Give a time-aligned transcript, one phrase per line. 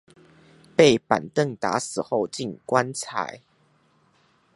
[0.75, 3.41] 被板凳打死後進棺材